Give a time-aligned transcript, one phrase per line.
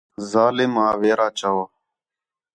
[0.31, 1.59] ظالم آ ویرا چؤ